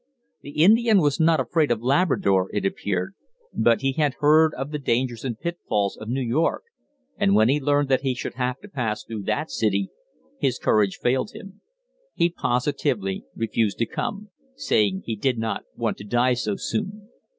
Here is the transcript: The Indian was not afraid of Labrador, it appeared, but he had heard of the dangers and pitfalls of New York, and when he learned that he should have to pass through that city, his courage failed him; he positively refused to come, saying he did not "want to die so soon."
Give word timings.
The 0.41 0.63
Indian 0.63 0.99
was 0.99 1.19
not 1.19 1.39
afraid 1.39 1.69
of 1.69 1.83
Labrador, 1.83 2.49
it 2.51 2.65
appeared, 2.65 3.13
but 3.53 3.81
he 3.81 3.91
had 3.91 4.15
heard 4.15 4.51
of 4.55 4.71
the 4.71 4.79
dangers 4.79 5.23
and 5.23 5.39
pitfalls 5.39 5.95
of 5.95 6.09
New 6.09 6.23
York, 6.23 6.63
and 7.17 7.35
when 7.35 7.49
he 7.49 7.59
learned 7.61 7.87
that 7.89 8.01
he 8.01 8.15
should 8.15 8.33
have 8.33 8.57
to 8.61 8.67
pass 8.67 9.03
through 9.03 9.21
that 9.25 9.51
city, 9.51 9.91
his 10.39 10.57
courage 10.57 10.97
failed 10.97 11.33
him; 11.35 11.61
he 12.15 12.31
positively 12.31 13.25
refused 13.35 13.77
to 13.77 13.85
come, 13.85 14.29
saying 14.55 15.03
he 15.05 15.15
did 15.15 15.37
not 15.37 15.65
"want 15.75 15.97
to 15.99 16.03
die 16.03 16.33
so 16.33 16.55
soon." 16.55 17.07